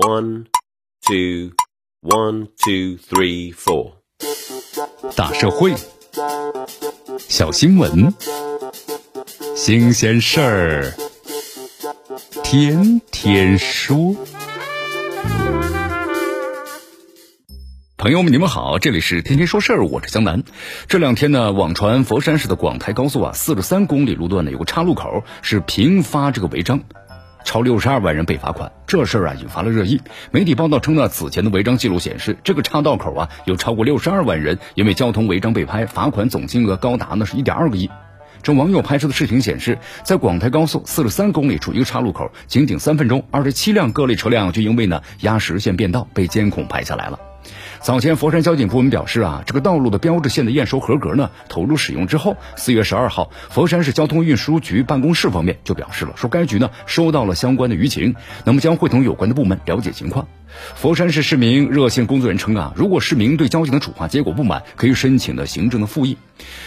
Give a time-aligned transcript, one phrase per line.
[0.00, 0.46] One,
[1.06, 1.52] two,
[2.00, 3.96] one, two, three, four。
[5.14, 5.74] 大社会，
[7.18, 8.14] 小新闻，
[9.54, 10.94] 新鲜事儿，
[12.42, 14.16] 天天说。
[17.98, 20.42] 朋友们，你们好，这里是天天说事儿，我是江南。
[20.88, 26.80] 这两天呢，网传佛山市的广台高速啊，四十三公里路段呢有个岔路口是频发这个违章。
[27.44, 30.00] 超六十二万人被罚款，这事儿啊引发了热议。
[30.30, 37.90] 媒体报道称呢，此前的违章记录显示，这个岔道口啊有超过六十二万人因为交通违章被拍，罚款总金额高达呢是一点二个亿。
[38.42, 47.18] 这网友拍摄的视频显示，在广台高速四十三公里处一个岔路口，仅仅三分钟，二十七辆各类车辆就因为呢压实线变道被监控拍下来了。
[47.80, 60.28] 早前，佛山交警部门表示啊，这个道路的标志线的验收合格呢，投入使用之后，四月十二号，佛山市交通运输局办公室方面就表示了，说该局呢收到了相关的舆情，那么将会同有关的部门了解情况。
[60.74, 66.18] 佛山市市民热线工作人员称啊，如果市民对交警的处罚结果不满，可以申请的行政的复议。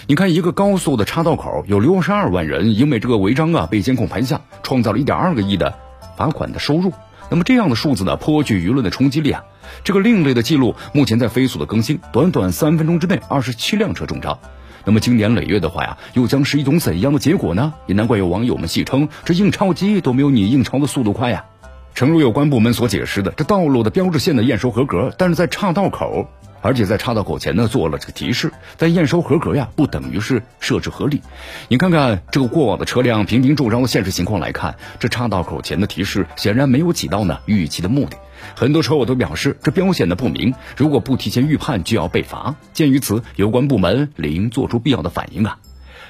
[0.08, 5.76] 你看，一个高速的岔道口，有六十二万人因为这个违章啊被监控拍下，创造了一点二个亿的
[6.18, 6.92] 罚款的收入。
[7.30, 9.44] 那么这样的数字呢，颇具舆论的冲击力啊！
[9.84, 14.40] 这个另类的记录目前在飞速的更新，短短三分钟之内，二十七辆车中招。
[14.86, 17.74] 那么经年累月的话呀，又将是一种怎样的结果呢？
[17.88, 21.46] 也难怪有网友们戏称，这印钞机都没有你印钞的速度快呀！
[21.96, 26.28] 诚如有关部门所解释的，这道路的标志线的验收合格，但是在岔道口。
[26.66, 31.22] 而且在岔道口前呢做了这个提示，但验收合格呀不等于是设置合理。
[31.68, 38.16] 你看看这个过往的车辆频频中招的现实情况来看，这岔道口前的提示显然没有起到呢预期的目的。
[38.56, 42.56] 很多车友都表示这标显的不明，如果不提前预判就要被罚。
[42.72, 45.58] 鉴于此，有关部门理应做出必要的反应啊。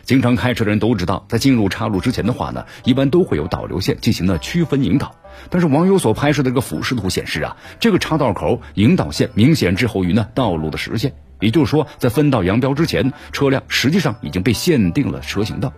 [0.04, 5.16] 经常开车的人都知道，在进入岔路之前的话呢，一般都会有导流线进行了区分引导。
[5.50, 15.72] 但是网友所拍摄的这个俯视图显示啊，这个岔道口引导线明显滞后于呢道路的实线，也就是说，在分道扬镳之前，车辆实际上已经被限定了车行道。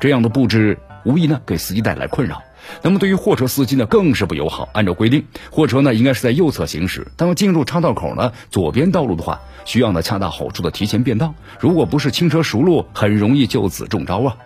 [0.00, 2.42] 这样的布置无疑呢给司机带来困扰。
[2.82, 4.68] 那么对于货车司机呢，更是不友好。
[4.72, 11.34] 按照规定，货车呢应该是在右侧行驶，当要进入岔道口呢，左边道路的话，需要呢恰到好处的提前变道。
[11.60, 14.36] 如果不是轻车熟路，很容易就此中招啊。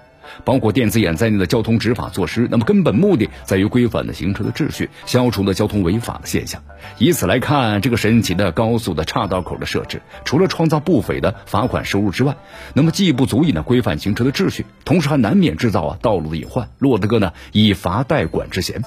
[0.44, 6.62] 包括电子眼在内的交通执法措施，那么根本目的在于规范了行车的秩序，消除了交通违法的现象。
[6.98, 12.36] 以此来看，这个神奇的高速的岔道口的设置，除了创造不菲的罚款收入之外，
[12.74, 18.82] 那么既不足以呢规范行车的秩序，同时还难免制造啊道路的隐患，落得个呢以罚代管之嫌。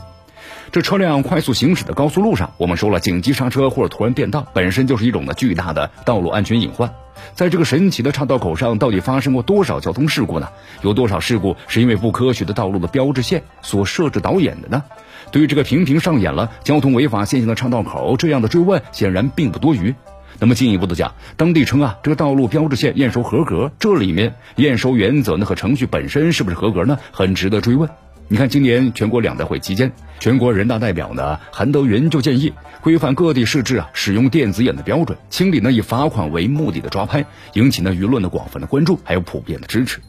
[0.71, 6.93] 这车辆快速行驶的高速路上，我们说了，紧急刹车或者突然变道，本身就是一种呢巨大的道路安全隐患。
[7.33, 10.49] 在这个神奇的岔道口上，到底发生过多少交通事故呢？
[10.81, 14.83] 有多少事故是因为不科学的道路的标志线所设置导演的呢？
[15.31, 19.95] 对于这个频频上演了交通违法现象的岔道口，这样的追问显然并不多余。
[20.39, 26.99] 那么进一步的讲，当地称啊，这个道路标志线验收合格，这里面验收原则呢和程序本身是不是合格呢？
[27.11, 27.89] 很值得追问。
[28.27, 39.99] 你看，今年全国两代会期间，全国人大代表呢韩德云就建议规范各地市制啊使用电子眼的标准，清理呢以罚款为目的的抓拍，引起呢舆论的广泛的关注，还有普遍的支持。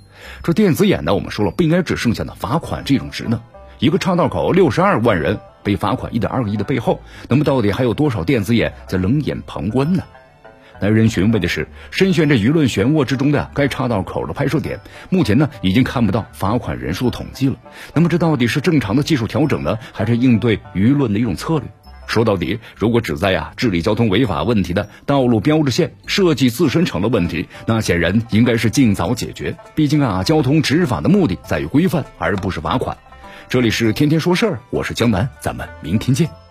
[0.42, 3.38] 这电子眼呢，我们说了不应该只剩下呢罚款这种职能。
[3.80, 10.02] 一个岔道口六十二万人被罚款一点二个亿的背后，那么到底还有多少电子眼在冷眼旁观呢？
[10.80, 17.56] 耐人寻味的是，深陷这舆论漩涡之中的该岔道口的拍摄点，目前呢已经看不到罚款人数统计了。
[17.94, 21.68] 那么这到底是正常的技术调整呢，还是应对舆论的一种策略？
[22.06, 29.56] 说到底，如果只在呀治理交通违法问题的道路标志线设计自身成了问题，那显然应该是尽早解决。
[29.74, 32.96] 毕竟啊，交通执法的目的在于规范，而不是罚款。
[33.48, 36.45] 这里是天天说事儿，我是江南，咱们明天见。